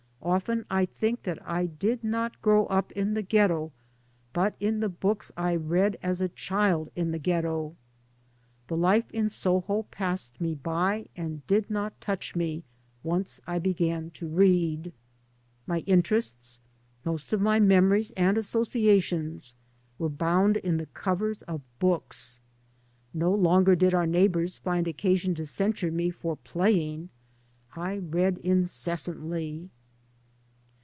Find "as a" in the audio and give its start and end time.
6.03-6.29